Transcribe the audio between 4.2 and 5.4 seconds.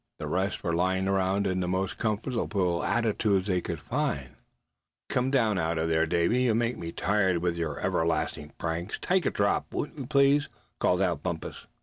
"Oh! say, come